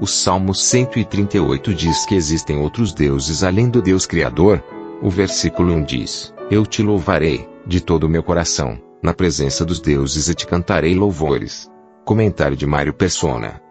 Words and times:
O 0.00 0.06
Salmo 0.06 0.54
138 0.54 1.72
diz 1.72 2.04
que 2.04 2.14
existem 2.14 2.58
outros 2.58 2.92
deuses 2.92 3.44
além 3.44 3.70
do 3.70 3.80
Deus 3.80 4.06
Criador. 4.06 4.62
O 5.02 5.08
versículo 5.08 5.72
1 5.74 5.84
diz: 5.84 6.34
Eu 6.50 6.66
te 6.66 6.82
louvarei, 6.82 7.48
de 7.66 7.80
todo 7.80 8.04
o 8.04 8.08
meu 8.08 8.22
coração, 8.22 8.78
na 9.02 9.14
presença 9.14 9.64
dos 9.64 9.80
deuses 9.80 10.28
e 10.28 10.34
te 10.34 10.46
cantarei 10.46 10.94
louvores. 10.94 11.70
Comentário 12.04 12.56
de 12.56 12.66
Mário 12.66 12.92
Persona. 12.92 13.62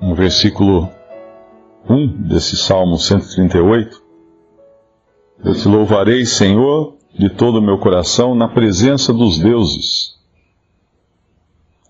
no 0.00 0.14
versículo 0.14 0.90
1 1.88 2.28
desse 2.28 2.56
Salmo 2.56 2.98
138. 2.98 4.02
Eu 5.44 5.54
te 5.54 5.68
louvarei, 5.68 6.24
Senhor, 6.24 6.96
de 7.18 7.30
todo 7.30 7.58
o 7.58 7.62
meu 7.62 7.78
coração, 7.78 8.34
na 8.34 8.48
presença 8.48 9.12
dos 9.12 9.38
deuses. 9.38 10.16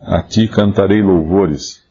A 0.01 0.23
ti 0.23 0.47
cantarei 0.47 1.03
louvores. 1.03 1.86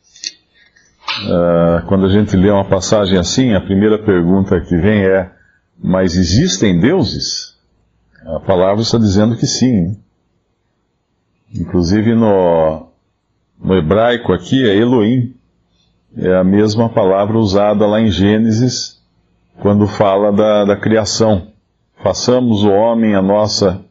Ah, 1.23 1.83
quando 1.88 2.05
a 2.05 2.09
gente 2.09 2.35
lê 2.35 2.49
uma 2.49 2.66
passagem 2.66 3.17
assim, 3.17 3.53
a 3.53 3.61
primeira 3.61 3.97
pergunta 3.97 4.59
que 4.61 4.75
vem 4.75 5.05
é: 5.05 5.31
Mas 5.81 6.16
existem 6.16 6.80
deuses? 6.80 7.55
A 8.25 8.39
palavra 8.39 8.81
está 8.81 8.97
dizendo 8.97 9.36
que 9.38 9.45
sim. 9.45 9.97
Inclusive 11.53 12.16
no, 12.16 12.88
no 13.59 13.75
hebraico 13.75 14.33
aqui 14.33 14.67
é 14.67 14.75
Elohim 14.75 15.36
é 16.17 16.33
a 16.33 16.43
mesma 16.43 16.88
palavra 16.88 17.38
usada 17.38 17.86
lá 17.86 17.99
em 17.99 18.09
Gênesis, 18.09 19.02
quando 19.59 19.86
fala 19.86 20.31
da, 20.31 20.63
da 20.63 20.75
criação. 20.75 21.47
Façamos 22.02 22.63
o 22.63 22.69
homem 22.69 23.16
a 23.16 23.21
nossa 23.21 23.83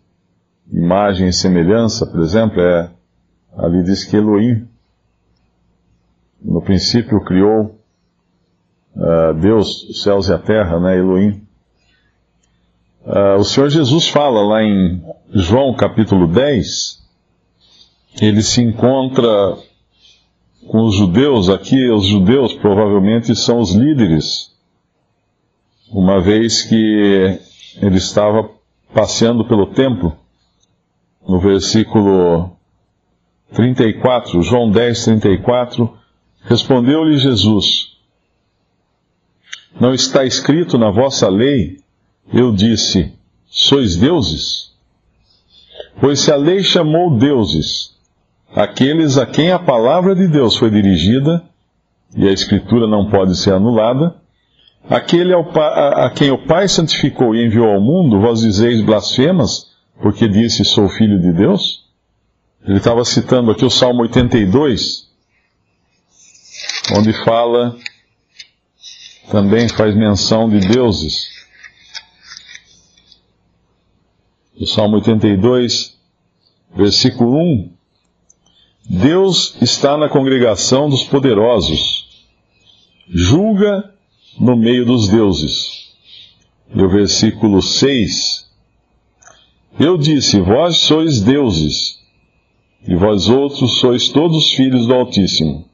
imagem 0.72 1.28
e 1.28 1.32
semelhança, 1.32 2.06
por 2.06 2.20
exemplo, 2.20 2.60
é, 2.60 2.90
ali 3.58 3.82
diz 3.82 4.04
que 4.04 4.16
Elohim, 4.16 4.66
no 6.44 6.60
princípio 6.60 7.24
criou 7.24 7.80
uh, 8.94 9.32
Deus, 9.40 9.88
os 9.88 10.02
céus 10.02 10.28
e 10.28 10.34
a 10.34 10.38
terra, 10.38 10.78
né, 10.78 10.98
Elohim. 10.98 11.42
Uh, 13.06 13.38
o 13.38 13.44
Senhor 13.44 13.70
Jesus 13.70 14.08
fala 14.08 14.42
lá 14.42 14.62
em 14.62 15.02
João 15.32 15.74
capítulo 15.74 16.26
10, 16.26 17.02
ele 18.20 18.42
se 18.42 18.62
encontra 18.62 19.56
com 20.68 20.82
os 20.82 20.94
judeus, 20.94 21.48
aqui 21.48 21.90
os 21.90 22.06
judeus 22.06 22.52
provavelmente 22.54 23.34
são 23.34 23.58
os 23.58 23.74
líderes, 23.74 24.54
uma 25.90 26.20
vez 26.20 26.62
que 26.62 27.38
ele 27.80 27.96
estava 27.96 28.48
passeando 28.92 29.44
pelo 29.46 29.66
templo, 29.66 30.16
no 31.26 31.38
versículo 31.40 32.56
34, 33.52 34.42
João 34.42 34.70
10, 34.70 35.04
34, 35.04 36.03
respondeu-lhe 36.44 37.18
Jesus: 37.18 37.96
Não 39.80 39.92
está 39.92 40.24
escrito 40.24 40.78
na 40.78 40.90
vossa 40.90 41.28
lei, 41.28 41.78
eu 42.32 42.52
disse, 42.52 43.12
sois 43.46 43.96
deuses? 43.96 44.72
Pois 46.00 46.20
se 46.20 46.32
a 46.32 46.36
lei 46.36 46.62
chamou 46.62 47.16
deuses 47.18 47.94
aqueles 48.54 49.18
a 49.18 49.26
quem 49.26 49.50
a 49.50 49.58
palavra 49.58 50.14
de 50.14 50.28
Deus 50.28 50.56
foi 50.56 50.70
dirigida, 50.70 51.42
e 52.16 52.28
a 52.28 52.32
Escritura 52.32 52.86
não 52.86 53.10
pode 53.10 53.36
ser 53.36 53.52
anulada, 53.52 54.14
aquele 54.88 55.32
ao, 55.32 55.50
a, 55.58 56.06
a 56.06 56.10
quem 56.10 56.30
o 56.30 56.46
Pai 56.46 56.68
santificou 56.68 57.34
e 57.34 57.44
enviou 57.44 57.66
ao 57.66 57.80
mundo, 57.80 58.20
vós 58.20 58.40
dizeis 58.40 58.80
blasfemas, 58.80 59.72
porque 60.00 60.28
disse 60.28 60.64
sou 60.64 60.88
filho 60.88 61.20
de 61.20 61.32
Deus? 61.32 61.84
Ele 62.64 62.78
estava 62.78 63.04
citando 63.04 63.50
aqui 63.50 63.64
o 63.64 63.70
Salmo 63.70 64.02
82, 64.02 65.10
onde 66.92 67.12
fala, 67.24 67.76
também 69.30 69.68
faz 69.68 69.94
menção 69.94 70.48
de 70.48 70.60
deuses. 70.60 71.32
O 74.60 74.66
Salmo 74.66 74.96
82, 74.96 75.96
versículo 76.76 77.36
1, 77.36 77.72
Deus 78.86 79.56
está 79.62 79.96
na 79.96 80.08
congregação 80.08 80.88
dos 80.88 81.04
poderosos, 81.04 82.06
julga 83.08 83.94
no 84.38 84.56
meio 84.56 84.84
dos 84.84 85.08
deuses. 85.08 85.84
E 86.74 86.82
o 86.82 86.88
versículo 86.88 87.62
6: 87.62 88.50
Eu 89.78 89.96
disse: 89.96 90.38
Vós 90.40 90.78
sois 90.78 91.20
deuses, 91.20 91.98
e 92.86 92.94
vós 92.94 93.28
outros 93.28 93.78
sois 93.78 94.08
todos 94.08 94.52
filhos 94.52 94.86
do 94.86 94.94
Altíssimo. 94.94 95.68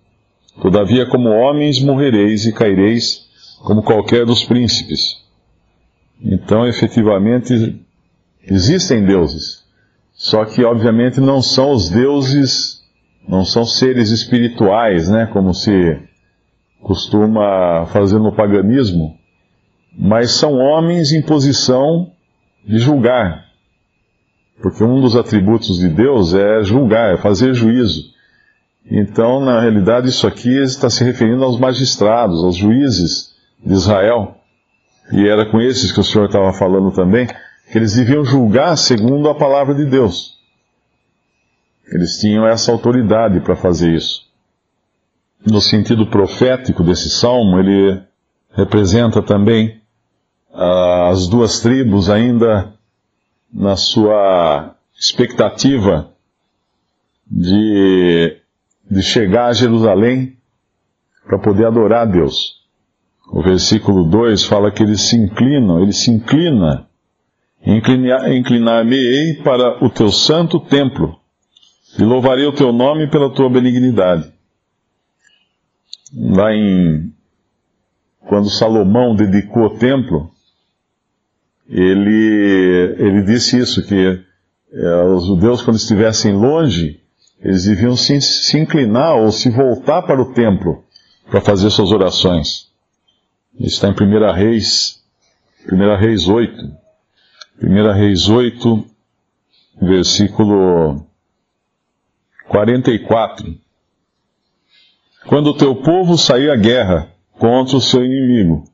Todavia, 0.61 1.07
como 1.07 1.29
homens 1.29 1.81
morrereis 1.81 2.47
e 2.47 2.53
caireis, 2.53 3.27
como 3.65 3.83
qualquer 3.83 4.25
dos 4.25 4.45
príncipes. 4.45 5.21
Então, 6.23 6.67
efetivamente, 6.67 7.81
existem 8.43 9.05
deuses. 9.05 9.65
Só 10.13 10.45
que, 10.45 10.65
obviamente, 10.65 11.21
não 11.21 11.41
são 11.41 11.73
os 11.73 11.89
deuses 11.89 12.81
não 13.31 13.45
são 13.45 13.65
seres 13.65 14.11
espirituais, 14.11 15.09
né, 15.09 15.27
como 15.27 15.55
se 15.55 15.99
costuma 16.81 17.87
fazer 17.87 18.19
no 18.19 18.33
paganismo, 18.33 19.17
mas 19.97 20.33
são 20.33 20.55
homens 20.55 21.13
em 21.13 21.23
posição 21.23 22.11
de 22.65 22.79
julgar. 22.79 23.47
Porque 24.61 24.83
um 24.83 25.01
dos 25.01 25.17
atributos 25.17 25.79
de 25.79 25.89
Deus 25.89 26.35
é 26.35 26.63
julgar, 26.65 27.15
é 27.15 27.19
fazer 27.19 27.55
juízo. 27.55 28.11
Então, 28.89 29.41
na 29.41 29.61
realidade, 29.61 30.09
isso 30.09 30.27
aqui 30.27 30.57
está 30.57 30.89
se 30.89 31.05
referindo 31.05 31.45
aos 31.45 31.59
magistrados, 31.59 32.43
aos 32.43 32.57
juízes 32.57 33.35
de 33.65 33.73
Israel. 33.73 34.37
E 35.13 35.29
era 35.29 35.51
com 35.51 35.61
esses 35.61 35.93
que 35.93 36.01
o 36.01 36.05
Senhor 36.05 36.27
estava 36.27 36.53
falando 36.53 36.91
também, 36.93 37.27
que 37.27 37.79
eles 37.79 37.95
deviam 37.95 38.25
julgar 38.25 38.77
segundo 38.77 39.29
a 39.29 39.35
palavra 39.35 39.75
de 39.75 39.85
Deus. 39.85 40.39
Eles 41.93 42.19
tinham 42.19 42.47
essa 42.47 42.71
autoridade 42.71 43.41
para 43.41 43.57
fazer 43.57 43.93
isso. 43.95 44.29
No 45.45 45.61
sentido 45.61 46.07
profético 46.07 46.85
desse 46.85 47.11
salmo, 47.11 47.59
ele 47.59 48.01
representa 48.53 49.23
também 49.23 49.81
uh, 50.53 51.11
as 51.11 51.27
duas 51.29 51.61
tribos 51.61 52.11
ainda 52.11 52.75
na 53.53 53.77
sua 53.77 54.75
expectativa 54.99 56.13
de, 57.27 58.40
de 58.91 59.03
chegar 59.03 59.47
a 59.47 59.53
Jerusalém 59.53 60.37
para 61.25 61.39
poder 61.39 61.67
adorar 61.67 62.03
a 62.03 62.11
Deus. 62.11 62.61
O 63.31 63.41
versículo 63.43 64.05
2 64.05 64.45
fala 64.45 64.73
que 64.73 64.83
eles 64.83 65.03
se 65.03 65.17
inclinam, 65.17 65.81
ele 65.81 65.93
se 65.93 66.11
inclina, 66.11 66.89
inclinar-me-ei 67.65 69.35
para 69.45 69.85
o 69.85 69.89
teu 69.89 70.11
santo 70.11 70.59
templo, 70.59 71.17
e 71.97 72.03
louvarei 72.03 72.47
o 72.47 72.53
teu 72.53 72.73
nome 72.73 73.09
pela 73.09 73.33
tua 73.33 73.49
benignidade. 73.49 74.33
Lá 76.13 76.53
em. 76.53 77.13
Quando 78.27 78.51
Salomão 78.51 79.15
dedicou 79.15 79.67
o 79.67 79.79
templo, 79.79 80.31
ele, 81.69 82.97
ele 82.99 83.23
disse 83.23 83.59
isso, 83.59 83.87
que 83.87 84.21
é, 84.73 85.03
os 85.05 85.27
judeus, 85.27 85.63
quando 85.63 85.77
estivessem 85.77 86.33
longe, 86.33 87.00
eles 87.43 87.65
deviam 87.65 87.97
se, 87.97 88.21
se 88.21 88.59
inclinar 88.59 89.17
ou 89.17 89.33
se 89.33 89.49
voltar 89.49 90.03
para 90.03 90.21
o 90.21 90.33
templo 90.33 90.85
para 91.31 91.41
fazer 91.41 91.71
suas 91.71 91.91
orações. 91.91 92.69
Isso 93.59 93.75
está 93.77 93.89
em 93.89 93.93
1 93.93 94.33
Reis, 94.33 95.03
1 95.71 95.97
Reis 95.97 96.29
8. 96.29 96.81
1 97.63 97.93
Reis 97.93 98.29
8, 98.29 98.85
versículo 99.81 101.07
44. 102.49 103.55
Quando 105.27 105.49
o 105.49 105.57
teu 105.57 105.77
povo 105.77 106.17
sair 106.19 106.51
à 106.51 106.57
guerra 106.57 107.13
contra 107.39 107.77
o 107.77 107.81
seu 107.81 108.05
inimigo, 108.05 108.65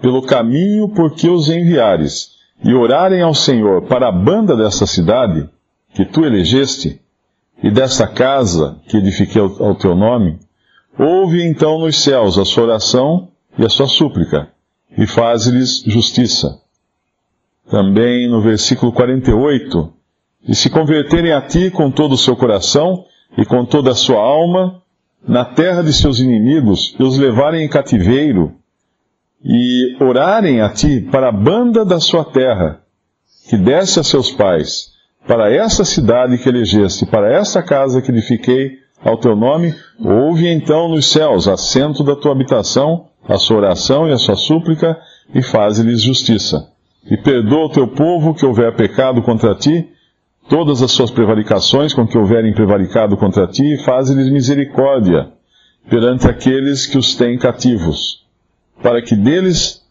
pelo 0.00 0.22
caminho 0.22 0.88
por 0.88 1.14
que 1.14 1.28
os 1.28 1.48
enviares, 1.48 2.38
e 2.64 2.74
orarem 2.74 3.22
ao 3.22 3.34
Senhor 3.34 3.82
para 3.82 4.08
a 4.08 4.12
banda 4.12 4.56
dessa 4.56 4.86
cidade, 4.86 5.48
que 5.94 6.04
tu 6.04 6.24
elegeste, 6.24 7.00
e 7.62 7.70
desta 7.70 8.06
casa 8.06 8.80
que 8.88 8.96
edifiquei 8.96 9.40
ao 9.40 9.74
teu 9.74 9.94
nome, 9.94 10.38
ouve 10.98 11.44
então 11.44 11.78
nos 11.78 12.02
céus 12.02 12.38
a 12.38 12.44
sua 12.44 12.64
oração 12.64 13.28
e 13.58 13.64
a 13.64 13.68
sua 13.68 13.86
súplica, 13.86 14.48
e 14.96 15.06
faze-lhes 15.06 15.82
justiça. 15.86 16.60
Também 17.70 18.28
no 18.28 18.40
versículo 18.40 18.92
48, 18.92 19.92
e 20.48 20.54
se 20.54 20.70
converterem 20.70 21.32
a 21.32 21.42
ti 21.42 21.70
com 21.70 21.90
todo 21.90 22.12
o 22.12 22.18
seu 22.18 22.34
coração 22.34 23.04
e 23.36 23.44
com 23.44 23.64
toda 23.64 23.90
a 23.90 23.94
sua 23.94 24.20
alma, 24.20 24.82
na 25.26 25.44
terra 25.44 25.82
de 25.82 25.92
seus 25.92 26.18
inimigos, 26.18 26.96
e 26.98 27.02
os 27.02 27.18
levarem 27.18 27.64
em 27.64 27.68
cativeiro, 27.68 28.54
e 29.44 29.96
orarem 30.00 30.60
a 30.60 30.70
ti 30.70 31.00
para 31.00 31.28
a 31.28 31.32
banda 31.32 31.84
da 31.84 32.00
sua 32.00 32.24
terra, 32.24 32.80
que 33.48 33.56
desse 33.56 34.00
a 34.00 34.02
seus 34.02 34.30
pais, 34.30 34.92
para 35.26 35.52
essa 35.52 35.84
cidade 35.84 36.38
que 36.38 36.48
elegeste, 36.48 37.06
para 37.06 37.32
essa 37.32 37.62
casa 37.62 38.02
que 38.02 38.10
edifiquei 38.10 38.78
ao 39.02 39.16
teu 39.16 39.34
nome, 39.34 39.74
ouve 39.98 40.48
então 40.48 40.88
nos 40.88 41.10
céus, 41.10 41.48
assento 41.48 42.02
da 42.02 42.16
tua 42.16 42.32
habitação, 42.32 43.06
a 43.28 43.38
sua 43.38 43.58
oração 43.58 44.08
e 44.08 44.12
a 44.12 44.16
sua 44.18 44.36
súplica, 44.36 44.98
e 45.34 45.42
faze-lhes 45.42 46.02
justiça. 46.02 46.68
E 47.08 47.16
perdoa 47.16 47.66
o 47.66 47.70
teu 47.70 47.88
povo 47.88 48.34
que 48.34 48.44
houver 48.44 48.74
pecado 48.74 49.22
contra 49.22 49.54
ti, 49.54 49.88
todas 50.48 50.82
as 50.82 50.90
suas 50.90 51.10
prevaricações 51.10 51.94
com 51.94 52.06
que 52.06 52.18
houverem 52.18 52.52
prevaricado 52.52 53.16
contra 53.16 53.46
ti, 53.46 53.74
e 53.74 53.78
faze-lhes 53.84 54.30
misericórdia 54.30 55.28
perante 55.88 56.28
aqueles 56.28 56.86
que 56.86 56.98
os 56.98 57.14
têm 57.14 57.38
cativos, 57.38 58.26
para 58.82 59.00
que 59.00 59.14
deles 59.14 59.82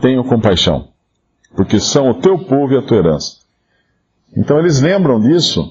tenham 0.00 0.24
compaixão, 0.24 0.88
porque 1.54 1.78
são 1.78 2.10
o 2.10 2.14
teu 2.14 2.38
povo 2.38 2.74
e 2.74 2.78
a 2.78 2.82
tua 2.82 2.98
herança. 2.98 3.39
Então 4.36 4.58
eles 4.58 4.80
lembram 4.80 5.20
disso 5.20 5.70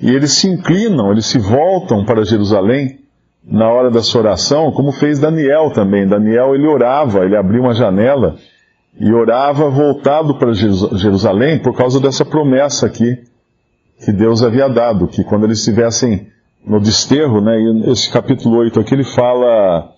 e 0.00 0.10
eles 0.10 0.32
se 0.32 0.48
inclinam, 0.48 1.12
eles 1.12 1.26
se 1.26 1.38
voltam 1.38 2.04
para 2.04 2.24
Jerusalém 2.24 3.00
na 3.44 3.68
hora 3.68 3.90
da 3.90 4.02
sua 4.02 4.22
oração, 4.22 4.70
como 4.72 4.92
fez 4.92 5.18
Daniel 5.18 5.70
também. 5.70 6.06
Daniel 6.06 6.54
ele 6.54 6.66
orava, 6.66 7.24
ele 7.24 7.36
abriu 7.36 7.62
uma 7.62 7.74
janela 7.74 8.36
e 8.98 9.12
orava 9.12 9.68
voltado 9.70 10.38
para 10.38 10.52
Jerusalém 10.52 11.58
por 11.58 11.74
causa 11.74 12.00
dessa 12.00 12.24
promessa 12.24 12.86
aqui 12.86 13.18
que 14.04 14.12
Deus 14.12 14.42
havia 14.42 14.68
dado, 14.68 15.06
que 15.06 15.22
quando 15.22 15.44
eles 15.44 15.58
estivessem 15.58 16.28
no 16.64 16.80
desterro, 16.80 17.40
né, 17.40 17.56
esse 17.86 18.10
capítulo 18.10 18.58
8 18.58 18.80
aqui 18.80 18.94
ele 18.94 19.04
fala 19.04 19.92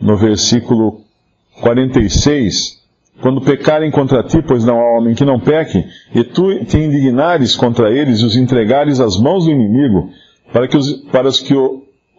no 0.00 0.16
versículo 0.16 1.02
46, 1.60 2.77
quando 3.20 3.40
pecarem 3.40 3.90
contra 3.90 4.22
ti, 4.22 4.42
pois 4.42 4.64
não 4.64 4.78
há 4.78 4.98
homem 4.98 5.14
que 5.14 5.24
não 5.24 5.40
peque, 5.40 5.84
e 6.14 6.22
tu 6.22 6.64
te 6.64 6.78
indignares 6.78 7.56
contra 7.56 7.90
eles 7.90 8.20
e 8.20 8.24
os 8.24 8.36
entregares 8.36 9.00
às 9.00 9.18
mãos 9.18 9.44
do 9.44 9.50
inimigo, 9.50 10.10
para 10.52 10.68
que 10.68 10.76
os, 10.76 10.92
para 11.10 11.28
os 11.28 11.40
que, 11.40 11.54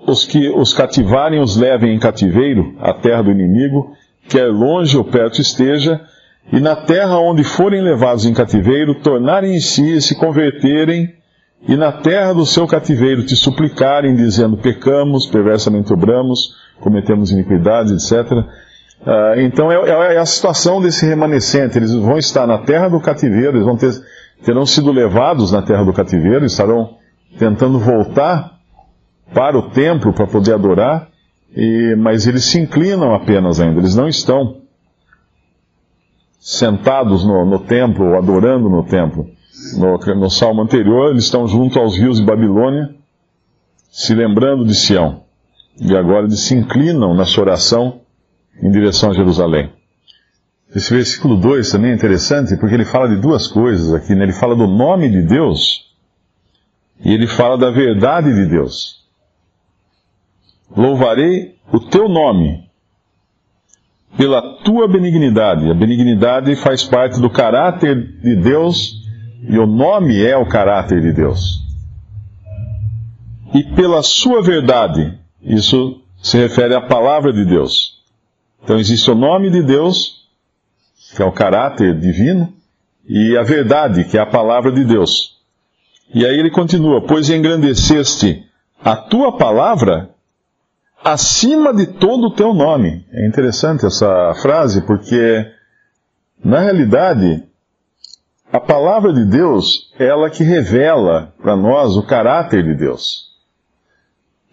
os 0.06 0.25
que 0.25 0.50
os 0.50 0.74
cativarem 0.74 1.40
os 1.40 1.56
levem 1.56 1.96
em 1.96 2.00
cativeiro 2.00 2.75
à 2.80 2.94
terra 2.94 3.24
do 3.24 3.31
inimigo, 3.31 3.94
quer 4.28 4.48
longe 4.48 4.98
ou 4.98 5.04
perto 5.04 5.42
esteja, 5.42 6.01
e 6.51 6.60
na 6.60 6.75
terra 6.75 7.19
onde 7.19 7.44
forem 7.44 7.81
levados 7.81 8.25
em 8.25 8.34
cativeiro, 8.34 8.95
tornarem 8.95 9.56
em 9.56 9.60
si 9.60 9.95
e 9.95 10.02
se 10.02 10.16
converterem, 10.16 11.13
e 11.68 11.75
na 11.75 11.92
terra 11.92 12.34
do 12.34 12.45
seu 12.45 12.66
cativeiro 12.66 13.25
te 13.25 13.36
suplicarem, 13.36 14.16
dizendo: 14.16 14.57
pecamos, 14.57 15.25
perversamente 15.28 15.94
obramos, 15.94 16.56
cometemos 16.80 17.31
iniquidade, 17.31 17.94
etc. 17.94 18.45
Uh, 19.01 19.40
então 19.40 19.72
é, 19.72 20.16
é, 20.16 20.18
a 20.18 20.25
situação 20.25 20.81
desse 20.81 21.06
remanescente. 21.06 21.78
Eles 21.78 21.94
vão 21.94 22.18
estar 22.18 22.46
na 22.46 22.60
terra 22.60 22.90
do 22.90 23.00
cativeiro, 23.00 23.57
eles 23.57 23.66
vão 23.66 23.78
ter, 23.78 23.94
terão 24.44 24.66
sido 24.66 24.92
levados 24.92 25.51
na 25.51 25.62
terra 25.62 25.84
do 25.84 25.94
cativeiro, 25.94 26.46
estarão 26.46 26.98
tentando 27.38 27.80
voltar 27.80 28.60
para 29.34 29.57
o 29.57 29.69
templo 29.69 30.12
para 30.12 30.28
poder 30.28 30.54
adorar, 30.54 31.07
e, 31.56 31.96
mas 31.98 32.28
eles 32.28 32.46
se 32.46 32.60
inclinam 32.60 33.13
apenas 33.13 33.60
ainda, 33.60 33.80
eles 33.80 33.96
não 33.96 34.07
estão 34.07 34.62
sentados 36.40 37.24
no, 37.24 37.45
no 37.45 37.60
templo, 37.60 38.10
ou 38.10 38.18
adorando 38.18 38.69
no 38.69 38.84
templo. 38.84 39.30
No, 39.78 39.98
no 40.16 40.30
salmo 40.30 40.62
anterior, 40.62 41.12
eles 41.12 41.25
estão 41.25 41.48
junto 41.48 41.80
aos 41.80 41.98
rios 41.98 42.18
de 42.18 42.25
Babilônia, 42.25 42.95
se 43.92 44.13
lembrando 44.16 44.66
de 44.66 44.74
Sião. 44.74 45.24
E 45.80 45.95
agora 45.95 46.25
eles 46.25 46.42
se 46.42 46.56
inclinam 46.56 47.13
na 47.13 47.25
sua 47.25 47.44
oração 47.44 48.02
em 48.61 48.71
direção 48.71 49.11
a 49.11 49.13
Jerusalém. 49.13 49.71
Esse 50.75 50.94
versículo 50.94 51.35
2 51.35 51.71
também 51.71 51.91
é 51.91 51.95
interessante 51.95 52.56
porque 52.57 52.75
ele 52.75 52.85
fala 52.85 53.09
de 53.09 53.15
duas 53.15 53.47
coisas 53.47 53.94
aqui. 53.94 54.13
Né? 54.13 54.23
Ele 54.23 54.33
fala 54.33 54.56
do 54.56 54.67
nome 54.67 55.09
de 55.09 55.21
Deus 55.23 55.89
e 57.03 57.11
ele 57.11 57.25
fala 57.25 57.57
da 57.57 57.71
verdade 57.71 58.33
de 58.33 58.45
Deus. 58.45 59.00
Louvarei 60.75 61.56
o 61.71 61.79
teu 61.79 62.07
nome 62.07 62.69
pela 64.15 64.41
tua 64.63 64.88
benignidade. 64.88 65.69
A 65.69 65.73
benignidade 65.73 66.56
faz 66.56 66.83
parte 66.83 67.19
do 67.19 67.29
caráter 67.29 68.19
de 68.21 68.35
Deus 68.35 69.00
e 69.41 69.57
o 69.57 69.65
nome 69.65 70.23
é 70.23 70.38
o 70.38 70.47
caráter 70.47 71.01
de 71.01 71.13
Deus. 71.13 71.59
E 73.53 73.63
pela 73.75 74.03
sua 74.03 74.44
verdade, 74.44 75.17
isso 75.41 76.01
se 76.21 76.38
refere 76.38 76.75
à 76.75 76.81
palavra 76.81 77.33
de 77.33 77.44
Deus. 77.45 77.99
Então 78.63 78.77
existe 78.77 79.09
o 79.09 79.15
nome 79.15 79.50
de 79.50 79.61
Deus, 79.61 80.27
que 81.15 81.21
é 81.21 81.25
o 81.25 81.31
caráter 81.31 82.00
divino, 82.00 82.53
e 83.07 83.35
a 83.38 83.44
verdade, 83.44 84.03
que 84.03 84.17
é 84.17 84.21
a 84.21 84.25
palavra 84.25 84.71
de 84.71 84.83
Deus. 84.83 85.38
E 86.13 86.25
aí 86.25 86.38
ele 86.38 86.51
continua: 86.51 87.06
Pois 87.06 87.29
engrandeceste 87.29 88.45
a 88.83 88.95
tua 88.95 89.38
palavra 89.38 90.09
acima 91.03 91.73
de 91.73 91.88
todo 91.88 92.27
o 92.27 92.35
teu 92.35 92.53
nome. 92.53 93.06
É 93.11 93.27
interessante 93.27 93.85
essa 93.85 94.33
frase, 94.41 94.81
porque, 94.81 95.45
na 96.44 96.59
realidade, 96.59 97.44
a 98.51 98.59
palavra 98.59 99.13
de 99.13 99.25
Deus 99.25 99.94
é 100.00 100.07
ela 100.07 100.29
que 100.29 100.44
revela 100.44 101.33
para 101.41 101.56
nós 101.56 101.95
o 101.95 102.06
caráter 102.06 102.63
de 102.63 102.73
Deus, 102.73 103.29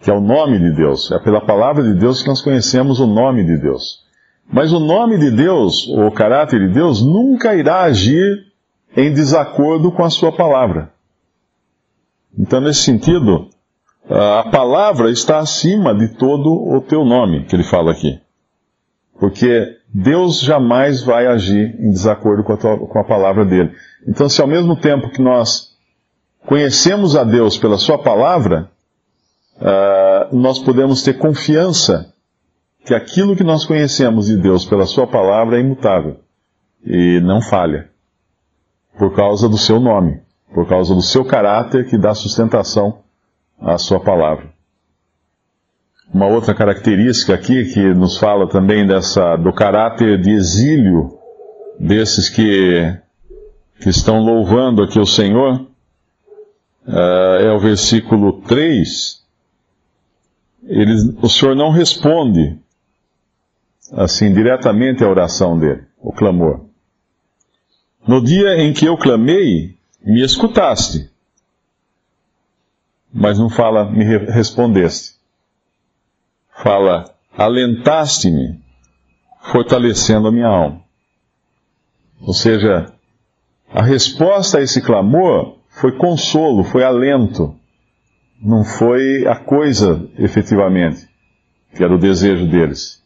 que 0.07 0.11
é 0.13 0.15
o 0.15 0.21
nome 0.21 0.61
de 0.61 0.71
Deus. 0.71 1.11
É 1.11 1.19
pela 1.19 1.41
palavra 1.41 1.83
de 1.83 1.93
Deus 1.95 2.23
que 2.23 2.29
nós 2.29 2.41
conhecemos 2.41 3.01
o 3.01 3.09
nome 3.09 3.45
de 3.45 3.57
Deus. 3.59 4.05
Mas 4.49 4.73
o 4.73 4.79
nome 4.79 5.19
de 5.19 5.33
Deus, 5.33 5.89
ou 5.89 6.07
o 6.07 6.13
caráter 6.13 6.61
de 6.61 6.73
Deus, 6.73 7.03
nunca 7.03 7.57
irá 7.57 7.81
agir 7.81 8.47
em 8.97 9.13
desacordo 9.13 9.91
com 9.91 10.05
a 10.05 10.11
sua 10.11 10.31
palavra. 10.31 10.93
Então, 12.39 12.61
nesse 12.61 12.83
sentido, 12.83 13.49
a 14.09 14.49
palavra 14.49 15.11
está 15.11 15.39
acima 15.39 15.93
de 15.93 16.15
todo 16.17 16.53
o 16.53 16.81
teu 16.83 17.05
nome, 17.05 17.45
que 17.47 17.57
ele 17.57 17.65
fala 17.65 17.91
aqui. 17.91 18.21
Porque 19.19 19.77
Deus 19.93 20.39
jamais 20.39 21.03
vai 21.03 21.27
agir 21.27 21.75
em 21.81 21.91
desacordo 21.91 22.45
com 22.45 22.53
a, 22.53 22.57
tua, 22.57 22.79
com 22.79 22.99
a 23.01 23.05
palavra 23.05 23.45
dele. 23.45 23.73
Então, 24.07 24.29
se 24.29 24.41
ao 24.41 24.47
mesmo 24.47 24.77
tempo 24.77 25.11
que 25.11 25.21
nós 25.21 25.77
conhecemos 26.47 27.17
a 27.17 27.25
Deus 27.25 27.59
pela 27.59 27.77
sua 27.77 27.99
palavra, 27.99 28.71
uh, 29.61 30.37
nós 30.37 30.59
podemos 30.59 31.03
ter 31.03 31.15
confiança 31.15 32.13
que 32.85 32.95
aquilo 32.95 33.35
que 33.35 33.45
nós 33.45 33.65
conhecemos 33.65 34.27
de 34.27 34.37
Deus 34.37 34.65
pela 34.65 34.87
sua 34.87 35.07
palavra 35.07 35.57
é 35.57 35.61
imutável 35.61 36.21
e 36.85 37.21
não 37.21 37.43
falha. 37.43 37.91
Por 38.97 39.15
causa 39.15 39.49
do 39.49 39.59
seu 39.59 39.81
nome, 39.81 40.21
por 40.55 40.69
causa 40.69 40.95
do 40.95 41.03
seu 41.03 41.25
caráter 41.25 41.89
que 41.89 41.99
dá 41.99 42.15
sustentação 42.15 43.01
a 43.61 43.77
sua 43.77 44.01
palavra. 44.01 44.55
Uma 46.15 46.27
outra 46.27 46.55
característica 46.55 47.35
aqui 47.35 47.65
que 47.73 47.93
nos 47.93 48.17
fala 48.17 48.49
também 48.49 48.87
dessa, 48.87 49.37
do 49.37 49.53
caráter 49.53 50.21
de 50.21 50.31
exílio 50.31 51.19
desses 51.79 52.29
que, 52.29 52.97
que 53.81 53.89
estão 53.89 54.21
louvando 54.21 54.83
aqui 54.83 54.99
o 54.99 55.07
Senhor, 55.07 55.67
uh, 56.87 57.37
é 57.41 57.53
o 57.53 57.59
versículo 57.59 58.41
3. 58.43 59.26
Eles, 60.67 61.03
o 61.23 61.29
Senhor 61.29 61.55
não 61.55 61.71
responde, 61.71 62.59
assim, 63.93 64.33
diretamente 64.33 65.05
à 65.05 65.09
oração 65.09 65.59
dele, 65.59 65.85
o 65.99 66.13
clamor. 66.13 66.67
No 68.07 68.23
dia 68.23 68.57
em 68.59 68.73
que 68.73 68.87
eu 68.87 68.97
clamei, 68.97 69.77
me 70.03 70.25
escutaste 70.25 71.11
mas 73.17 73.39
não 73.39 73.49
fala 73.49 73.91
me 73.91 74.05
respondeste. 74.05 75.15
Fala 76.63 77.07
alentaste-me, 77.37 78.61
fortalecendo 79.41 80.29
a 80.29 80.33
minha 80.33 80.47
alma. 80.47 80.83
Ou 82.21 82.35
seja, 82.35 82.93
a 83.73 83.83
resposta 83.83 84.59
a 84.59 84.63
esse 84.63 84.83
clamor 84.83 85.57
foi 85.69 85.93
consolo, 85.93 86.63
foi 86.63 86.85
alento, 86.85 87.59
não 88.43 88.65
foi 88.65 89.27
a 89.27 89.37
coisa 89.37 90.09
efetivamente, 90.19 91.09
que 91.75 91.83
era 91.83 91.95
o 91.95 91.99
desejo 91.99 92.47
deles. 92.47 93.03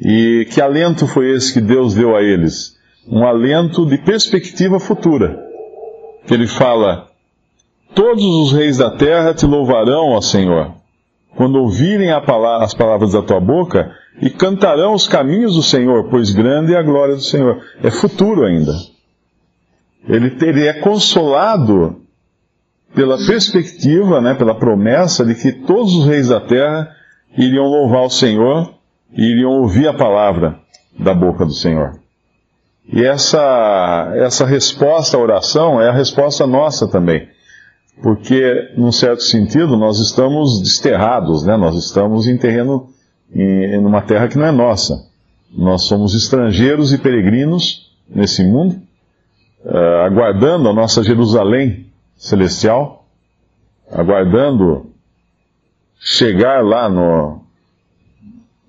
E 0.00 0.46
que 0.50 0.60
alento 0.60 1.06
foi 1.06 1.30
esse 1.30 1.52
que 1.52 1.60
Deus 1.60 1.94
deu 1.94 2.16
a 2.16 2.22
eles? 2.22 2.76
Um 3.06 3.24
alento 3.24 3.84
de 3.84 3.98
perspectiva 3.98 4.80
futura. 4.80 5.38
Que 6.26 6.34
ele 6.34 6.46
fala: 6.46 7.08
Todos 7.94 8.24
os 8.24 8.52
reis 8.52 8.78
da 8.78 8.90
terra 8.96 9.34
te 9.34 9.44
louvarão, 9.44 10.10
ó 10.10 10.20
Senhor, 10.20 10.72
quando 11.36 11.56
ouvirem 11.56 12.10
as 12.12 12.74
palavras 12.74 13.12
da 13.12 13.22
tua 13.22 13.40
boca, 13.40 13.92
e 14.20 14.30
cantarão 14.30 14.94
os 14.94 15.08
caminhos 15.08 15.56
do 15.56 15.62
Senhor, 15.62 16.08
pois 16.08 16.30
grande 16.30 16.74
é 16.74 16.78
a 16.78 16.82
glória 16.82 17.14
do 17.14 17.22
Senhor. 17.22 17.62
É 17.82 17.90
futuro 17.90 18.44
ainda. 18.44 18.72
Ele, 20.08 20.36
ele 20.42 20.66
é 20.66 20.74
consolado 20.74 22.01
pela 22.94 23.16
perspectiva, 23.16 24.20
né, 24.20 24.34
pela 24.34 24.54
promessa 24.54 25.24
de 25.24 25.34
que 25.34 25.52
todos 25.52 25.94
os 25.94 26.06
reis 26.06 26.28
da 26.28 26.40
terra 26.40 26.90
iriam 27.36 27.64
louvar 27.64 28.04
o 28.04 28.10
Senhor 28.10 28.74
e 29.12 29.22
iriam 29.22 29.50
ouvir 29.50 29.88
a 29.88 29.94
palavra 29.94 30.58
da 30.98 31.14
boca 31.14 31.44
do 31.44 31.54
Senhor. 31.54 31.98
E 32.92 33.02
essa, 33.02 34.12
essa 34.16 34.44
resposta 34.44 35.16
à 35.16 35.20
oração 35.20 35.80
é 35.80 35.88
a 35.88 35.92
resposta 35.92 36.46
nossa 36.46 36.86
também. 36.88 37.28
Porque, 38.02 38.72
num 38.76 38.90
certo 38.90 39.22
sentido, 39.22 39.76
nós 39.76 39.98
estamos 39.98 40.60
desterrados, 40.60 41.44
né? 41.44 41.56
nós 41.56 41.76
estamos 41.76 42.26
em 42.26 42.36
terreno, 42.36 42.88
em, 43.32 43.74
em 43.74 43.78
uma 43.78 44.02
terra 44.02 44.28
que 44.28 44.36
não 44.36 44.46
é 44.46 44.52
nossa. 44.52 45.06
Nós 45.56 45.84
somos 45.84 46.14
estrangeiros 46.14 46.92
e 46.92 46.98
peregrinos 46.98 47.92
nesse 48.08 48.44
mundo, 48.44 48.76
uh, 49.64 50.04
aguardando 50.04 50.68
a 50.68 50.72
nossa 50.72 51.02
Jerusalém 51.02 51.91
celestial, 52.16 53.06
aguardando 53.90 54.92
chegar 55.98 56.64
lá 56.64 56.88
no, 56.88 57.42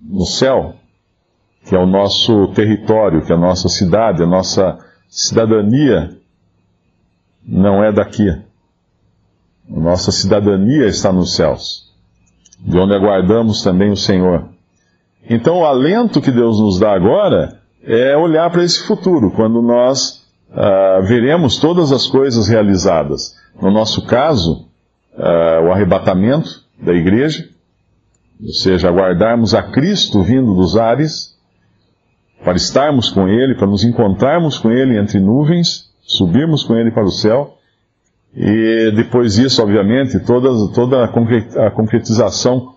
no 0.02 0.26
céu, 0.26 0.76
que 1.66 1.76
é 1.76 1.80
o 1.80 1.88
nosso 1.88 2.48
território, 2.50 3.26
que 3.26 3.32
é 3.32 3.36
a 3.36 3.40
nossa 3.40 3.70
cidade, 3.70 4.22
a 4.22 4.28
nossa 4.28 4.78
cidadania 5.08 6.18
não 7.46 7.84
é 7.84 7.92
daqui. 7.92 8.30
A 8.30 9.80
nossa 9.80 10.12
cidadania 10.12 10.88
está 10.88 11.12
nos 11.12 11.36
céus, 11.36 11.92
de 12.60 12.78
onde 12.78 12.94
aguardamos 12.94 13.64
também 13.64 13.92
o 13.92 13.98
Senhor. 13.98 14.50
Então, 15.30 15.60
o 15.60 15.66
alento 15.66 16.22
que 16.22 16.32
Deus 16.32 16.60
nos 16.60 16.80
dá 16.80 16.94
agora 16.94 17.60
é 17.82 18.16
olhar 18.16 18.50
para 18.50 18.64
esse 18.64 18.86
futuro, 18.86 19.32
quando 19.32 19.62
nós 19.62 20.23
uh, 20.54 21.04
veremos 21.04 21.58
todas 21.58 21.92
as 21.92 22.08
coisas 22.08 22.48
realizadas. 22.48 23.36
No 23.62 23.72
nosso 23.72 24.06
caso, 24.06 24.68
uh, 25.16 25.68
o 25.68 25.72
arrebatamento 25.72 26.64
da 26.80 26.94
igreja, 26.94 27.50
ou 28.42 28.54
seja, 28.54 28.90
aguardarmos 28.90 29.54
a 29.54 29.64
Cristo 29.64 30.22
vindo 30.24 30.56
dos 30.56 30.78
ares, 30.78 31.34
para 32.44 32.58
estarmos 32.58 33.10
com 33.10 33.28
Ele, 33.28 33.56
para 33.56 33.68
nos 33.68 33.84
encontrarmos 33.84 34.58
com 34.58 34.72
Ele 34.72 34.98
entre 34.98 35.20
nuvens, 35.20 35.92
subirmos 36.02 36.64
com 36.64 36.76
Ele 36.76 36.92
para 36.92 37.06
o 37.06 37.12
céu, 37.12 37.58
e 38.36 38.92
depois 38.96 39.36
disso, 39.36 39.62
obviamente, 39.62 40.20
toda, 40.20 40.50
toda 40.74 41.06
a 41.06 41.72
concretização 41.72 42.74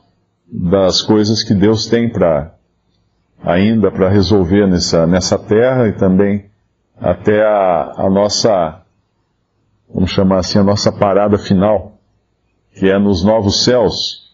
das 0.46 1.00
coisas 1.00 1.42
que 1.42 1.54
Deus 1.54 1.86
tem 1.86 2.08
para 2.08 2.56
ainda 3.42 3.90
para 3.90 4.08
resolver 4.08 4.66
nessa, 4.66 5.06
nessa 5.06 5.38
terra 5.38 5.88
e 5.88 5.92
também 5.92 6.46
até 6.98 7.42
a, 7.42 7.94
a 7.96 8.10
nossa, 8.10 8.82
vamos 9.92 10.10
chamar 10.10 10.38
assim, 10.38 10.58
a 10.58 10.64
nossa 10.64 10.90
parada 10.90 11.38
final, 11.38 11.98
que 12.74 12.88
é 12.88 12.98
nos 12.98 13.24
novos 13.24 13.64
céus, 13.64 14.32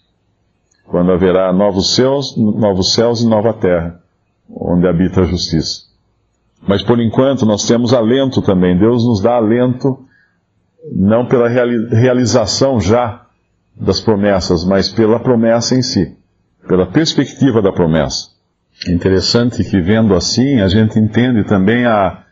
quando 0.86 1.12
haverá 1.12 1.52
novos 1.52 1.94
céus, 1.94 2.36
novos 2.36 2.92
céus 2.92 3.20
e 3.20 3.26
nova 3.26 3.52
terra 3.54 4.02
onde 4.54 4.86
habita 4.86 5.22
a 5.22 5.24
justiça. 5.24 5.82
Mas 6.66 6.82
por 6.82 7.00
enquanto 7.00 7.44
nós 7.46 7.66
temos 7.66 7.92
alento 7.92 8.42
também. 8.42 8.78
Deus 8.78 9.04
nos 9.04 9.20
dá 9.20 9.36
alento, 9.36 9.98
não 10.92 11.26
pela 11.26 11.48
realização 11.48 12.80
já 12.80 13.26
das 13.74 14.00
promessas, 14.00 14.64
mas 14.64 14.88
pela 14.88 15.18
promessa 15.18 15.74
em 15.74 15.82
si, 15.82 16.16
pela 16.68 16.86
perspectiva 16.86 17.62
da 17.62 17.72
promessa. 17.72 18.28
É 18.86 18.92
interessante 18.92 19.64
que 19.64 19.80
vendo 19.80 20.14
assim 20.14 20.60
a 20.60 20.68
gente 20.68 20.98
entende 20.98 21.44
também 21.44 21.86
a, 21.86 22.22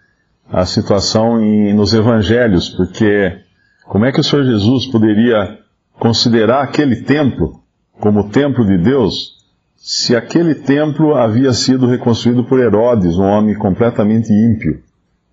a 0.53 0.67
situação 0.67 1.41
em, 1.41 1.73
nos 1.75 1.93
evangelhos, 1.95 2.69
porque 2.71 3.39
como 3.85 4.05
é 4.05 4.13
que 4.13 4.21
o 4.21 4.25
Senhor 4.25 4.45
Jesus 4.45 4.87
poderia 4.87 5.59
considerar 5.99 6.63
aquele 6.63 7.03
templo 7.03 7.61
como 7.99 8.31
templo 8.31 8.65
de 8.65 8.79
Deus 8.79 9.41
se 9.77 10.15
aquele 10.15 10.55
templo 10.55 11.15
havia 11.15 11.53
sido 11.53 11.87
reconstruído 11.87 12.45
por 12.45 12.61
Herodes, 12.61 13.17
um 13.17 13.25
homem 13.25 13.55
completamente 13.55 14.31
ímpio. 14.31 14.83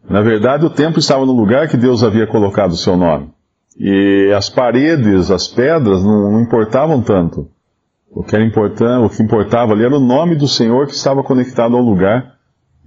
Na 0.09 0.21
verdade, 0.21 0.65
o 0.65 0.69
templo 0.69 0.99
estava 0.99 1.25
no 1.25 1.33
lugar 1.33 1.67
que 1.67 1.75
Deus 1.75 2.01
havia 2.01 2.25
colocado 2.25 2.71
o 2.71 2.77
seu 2.77 2.95
nome. 2.95 3.29
E 3.77 4.33
as 4.35 4.49
paredes, 4.49 5.29
as 5.29 5.47
pedras, 5.47 6.01
não, 6.01 6.31
não 6.31 6.41
importavam 6.41 7.01
tanto. 7.01 7.49
O 8.09 8.23
que, 8.23 8.35
era 8.35 8.45
importante, 8.45 9.05
o 9.05 9.09
que 9.09 9.21
importava 9.21 9.73
ali 9.73 9.83
era 9.83 9.95
o 9.95 9.99
nome 9.99 10.35
do 10.35 10.47
Senhor 10.47 10.87
que 10.87 10.93
estava 10.93 11.21
conectado 11.21 11.75
ao 11.75 11.81
lugar. 11.81 12.36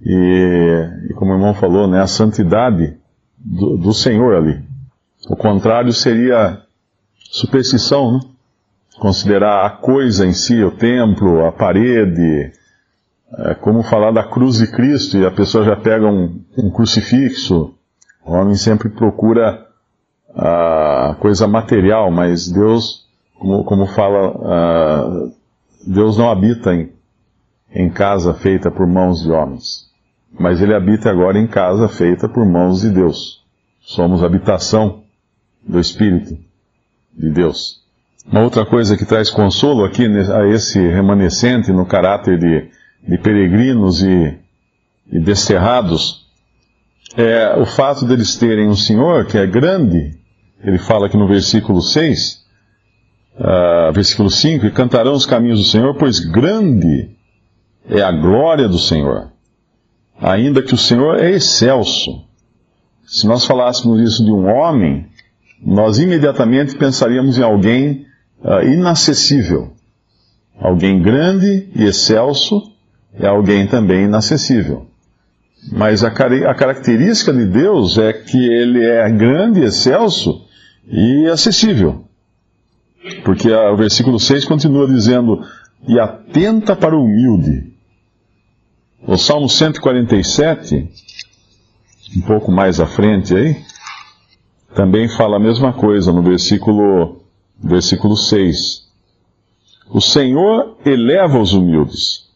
E, 0.03 1.09
e 1.09 1.13
como 1.13 1.31
o 1.31 1.35
irmão 1.35 1.53
falou, 1.53 1.87
né, 1.87 2.01
a 2.01 2.07
santidade 2.07 2.97
do, 3.37 3.77
do 3.77 3.93
Senhor 3.93 4.35
ali. 4.35 4.63
O 5.29 5.35
contrário 5.35 5.93
seria 5.93 6.61
superstição, 7.15 8.13
né? 8.13 8.19
considerar 8.99 9.65
a 9.65 9.69
coisa 9.69 10.25
em 10.25 10.33
si, 10.33 10.63
o 10.63 10.71
templo, 10.71 11.45
a 11.45 11.51
parede, 11.51 12.51
é 13.39 13.53
como 13.55 13.81
falar 13.81 14.11
da 14.11 14.23
cruz 14.23 14.57
de 14.57 14.67
Cristo 14.67 15.17
e 15.17 15.25
a 15.25 15.31
pessoa 15.31 15.63
já 15.63 15.75
pega 15.75 16.05
um, 16.05 16.43
um 16.57 16.69
crucifixo. 16.69 17.73
O 18.25 18.33
homem 18.33 18.55
sempre 18.55 18.89
procura 18.89 19.67
a 20.35 21.15
coisa 21.19 21.47
material, 21.47 22.11
mas 22.11 22.51
Deus, 22.51 23.07
como, 23.39 23.63
como 23.63 23.85
fala, 23.87 25.31
Deus 25.85 26.17
não 26.17 26.29
habita 26.29 26.73
em, 26.73 26.91
em 27.73 27.89
casa 27.89 28.33
feita 28.33 28.69
por 28.69 28.85
mãos 28.85 29.23
de 29.23 29.31
homens, 29.31 29.90
mas 30.39 30.61
Ele 30.61 30.73
habita 30.73 31.09
agora 31.09 31.37
em 31.37 31.47
casa 31.47 31.87
feita 31.87 32.27
por 32.27 32.45
mãos 32.45 32.81
de 32.81 32.89
Deus. 32.89 33.43
Somos 33.81 34.23
habitação 34.23 35.03
do 35.65 35.79
Espírito 35.79 36.37
de 37.13 37.29
Deus. 37.29 37.81
Uma 38.25 38.41
outra 38.41 38.65
coisa 38.65 38.95
que 38.95 39.05
traz 39.05 39.29
consolo 39.29 39.83
aqui 39.83 40.05
a 40.05 40.47
esse 40.47 40.79
remanescente 40.79 41.71
no 41.71 41.85
caráter 41.85 42.37
de, 42.37 42.69
de 43.07 43.17
peregrinos 43.17 44.03
e, 44.03 44.37
e 45.11 45.19
desterrados 45.19 46.21
é 47.17 47.55
o 47.59 47.65
fato 47.65 48.05
deles 48.05 48.35
terem 48.37 48.67
um 48.67 48.75
Senhor 48.75 49.25
que 49.25 49.37
é 49.37 49.45
grande. 49.45 50.17
Ele 50.63 50.77
fala 50.77 51.07
aqui 51.07 51.17
no 51.17 51.27
versículo 51.27 51.81
6, 51.81 52.45
uh, 53.39 53.43
ah, 53.43 53.91
versículo 53.91 54.29
5, 54.29 54.67
e 54.67 54.71
cantarão 54.71 55.13
os 55.13 55.25
caminhos 55.25 55.59
do 55.59 55.65
Senhor, 55.65 55.95
pois 55.95 56.19
grande 56.19 57.09
é 57.89 58.01
a 58.01 58.11
glória 58.11 58.67
do 58.67 58.77
Senhor. 58.77 59.30
Ainda 60.19 60.61
que 60.61 60.73
o 60.73 60.77
Senhor 60.77 61.19
é 61.19 61.31
excelso. 61.31 62.23
Se 63.05 63.27
nós 63.27 63.45
falássemos 63.45 63.99
isso 64.01 64.23
de 64.23 64.31
um 64.31 64.47
homem, 64.47 65.07
nós 65.61 65.99
imediatamente 65.99 66.75
pensaríamos 66.75 67.37
em 67.37 67.43
alguém 67.43 68.05
uh, 68.43 68.65
inacessível. 68.65 69.73
Alguém 70.59 71.01
grande 71.01 71.69
e 71.75 71.83
excelso 71.83 72.71
é 73.13 73.27
alguém 73.27 73.67
também 73.67 74.05
inacessível. 74.05 74.87
Mas 75.71 76.03
a, 76.03 76.07
a 76.07 76.55
característica 76.55 77.33
de 77.33 77.45
Deus 77.45 77.97
é 77.97 78.13
que 78.13 78.37
ele 78.37 78.83
é 78.83 79.09
grande, 79.09 79.61
excelso 79.61 80.45
e 80.87 81.27
acessível. 81.27 82.05
Porque 83.23 83.51
o 83.51 83.75
versículo 83.75 84.19
6 84.19 84.45
continua 84.45 84.87
dizendo: 84.87 85.43
E 85.87 85.99
atenta 85.99 86.75
para 86.75 86.95
o 86.95 87.03
humilde. 87.03 87.70
O 89.05 89.17
Salmo 89.17 89.49
147, 89.49 90.87
um 92.17 92.21
pouco 92.21 92.51
mais 92.51 92.79
à 92.79 92.85
frente 92.85 93.35
aí, 93.35 93.59
também 94.75 95.09
fala 95.09 95.37
a 95.37 95.39
mesma 95.39 95.73
coisa 95.73 96.13
no 96.13 96.21
versículo 96.21 97.19
versículo 97.57 98.15
6. 98.15 98.87
O 99.89 99.99
Senhor 99.99 100.77
eleva 100.85 101.39
os 101.39 101.51
humildes 101.51 102.29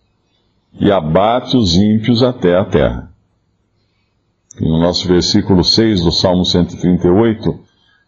e 0.79 0.91
abate 0.91 1.55
os 1.55 1.75
ímpios 1.75 2.23
até 2.23 2.57
a 2.57 2.65
terra. 2.65 3.11
E 4.59 4.67
no 4.67 4.79
nosso 4.79 5.07
versículo 5.07 5.63
6 5.63 6.01
do 6.01 6.11
Salmo 6.11 6.43
138, 6.45 7.59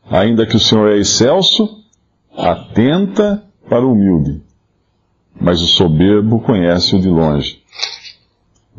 ainda 0.09 0.47
que 0.47 0.55
o 0.55 0.59
Senhor 0.59 0.91
é 0.91 0.97
excelso, 0.97 1.83
atenta 2.35 3.43
para 3.69 3.85
o 3.85 3.91
humilde, 3.91 4.41
mas 5.39 5.61
o 5.61 5.67
soberbo 5.67 6.39
conhece-o 6.39 6.99
de 6.99 7.07
longe. 7.07 7.61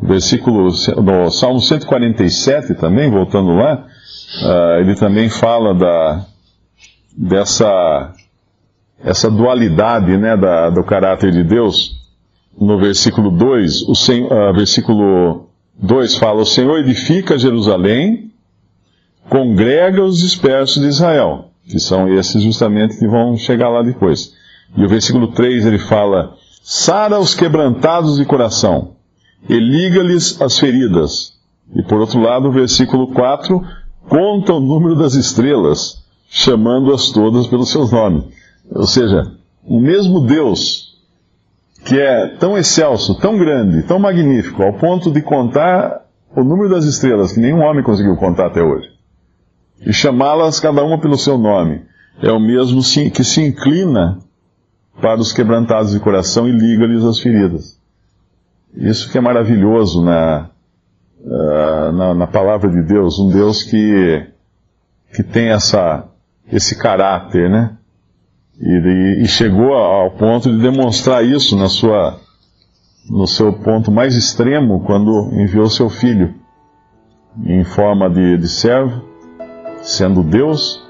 Versículo, 0.00 0.68
no 1.02 1.30
Salmo 1.30 1.60
147 1.60 2.74
também, 2.74 3.10
voltando 3.10 3.50
lá, 3.54 3.84
uh, 4.44 4.80
ele 4.80 4.94
também 4.94 5.28
fala 5.28 5.74
da, 5.74 6.24
dessa 7.16 8.12
essa 9.04 9.30
dualidade 9.30 10.16
né, 10.16 10.36
da, 10.36 10.70
do 10.70 10.82
caráter 10.84 11.32
de 11.32 11.42
Deus, 11.42 11.96
no 12.60 12.78
versículo 12.78 13.30
2, 13.30 13.82
o 13.82 13.92
uh, 13.92 14.52
versículo 14.54 15.48
2 15.80 16.16
fala: 16.16 16.42
O 16.42 16.46
Senhor 16.46 16.78
edifica 16.78 17.38
Jerusalém, 17.38 18.32
congrega 19.28 20.02
os 20.02 20.20
dispersos 20.20 20.80
de 20.80 20.88
Israel. 20.88 21.50
que 21.68 21.78
são 21.78 22.08
esses 22.08 22.42
justamente 22.42 22.98
que 22.98 23.06
vão 23.06 23.36
chegar 23.36 23.68
lá 23.68 23.82
depois. 23.82 24.32
E 24.76 24.84
o 24.84 24.88
versículo 24.88 25.28
3 25.28 25.66
ele 25.66 25.78
fala: 25.78 26.34
Sara 26.62 27.18
os 27.18 27.34
quebrantados 27.34 28.16
de 28.16 28.24
coração 28.24 28.97
e 29.46 29.58
liga-lhes 29.58 30.40
as 30.40 30.58
feridas. 30.58 31.34
E 31.74 31.82
por 31.82 32.00
outro 32.00 32.20
lado, 32.20 32.48
o 32.48 32.52
versículo 32.52 33.08
4 33.08 33.62
conta 34.08 34.54
o 34.54 34.60
número 34.60 34.96
das 34.96 35.14
estrelas, 35.14 36.02
chamando-as 36.30 37.10
todas 37.10 37.46
pelos 37.46 37.70
seus 37.70 37.92
nomes. 37.92 38.24
Ou 38.70 38.86
seja, 38.86 39.22
o 39.64 39.78
mesmo 39.78 40.20
Deus, 40.20 40.96
que 41.84 41.98
é 41.98 42.28
tão 42.38 42.56
excelso, 42.56 43.14
tão 43.20 43.36
grande, 43.38 43.82
tão 43.82 43.98
magnífico, 43.98 44.62
ao 44.62 44.74
ponto 44.74 45.10
de 45.10 45.20
contar 45.20 46.06
o 46.34 46.42
número 46.42 46.70
das 46.70 46.84
estrelas, 46.84 47.32
que 47.32 47.40
nenhum 47.40 47.60
homem 47.60 47.82
conseguiu 47.82 48.16
contar 48.16 48.46
até 48.46 48.62
hoje, 48.62 48.88
e 49.80 49.92
chamá-las 49.92 50.60
cada 50.60 50.82
uma 50.82 50.98
pelo 50.98 51.16
seu 51.16 51.38
nome, 51.38 51.82
é 52.22 52.30
o 52.30 52.40
mesmo 52.40 52.80
que 53.10 53.24
se 53.24 53.42
inclina 53.42 54.18
para 55.00 55.20
os 55.20 55.32
quebrantados 55.32 55.92
de 55.92 56.00
coração 56.00 56.48
e 56.48 56.52
liga-lhes 56.52 57.04
as 57.04 57.20
feridas. 57.20 57.77
Isso 58.74 59.10
que 59.10 59.18
é 59.18 59.20
maravilhoso 59.20 60.04
na, 60.04 60.50
uh, 61.20 61.92
na, 61.92 62.14
na, 62.14 62.26
palavra 62.26 62.70
de 62.70 62.82
Deus, 62.82 63.18
um 63.18 63.28
Deus 63.30 63.62
que, 63.62 64.26
que 65.12 65.22
tem 65.22 65.48
essa, 65.48 66.06
esse 66.52 66.78
caráter, 66.78 67.48
né? 67.48 67.76
E, 68.60 69.22
e, 69.22 69.28
chegou 69.28 69.72
ao 69.72 70.10
ponto 70.12 70.50
de 70.50 70.60
demonstrar 70.60 71.24
isso 71.24 71.56
na 71.56 71.68
sua, 71.68 72.18
no 73.08 73.26
seu 73.26 73.52
ponto 73.52 73.90
mais 73.90 74.16
extremo, 74.16 74.80
quando 74.80 75.30
enviou 75.34 75.70
seu 75.70 75.88
filho 75.88 76.34
em 77.46 77.62
forma 77.62 78.10
de, 78.10 78.36
de 78.36 78.48
servo, 78.48 79.04
sendo 79.80 80.24
Deus, 80.24 80.84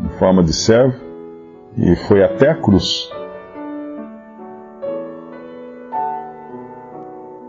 em 0.00 0.08
forma 0.18 0.42
de 0.42 0.52
servo, 0.52 0.98
e 1.76 1.94
foi 1.94 2.24
até 2.24 2.50
a 2.50 2.56
cruz 2.56 3.08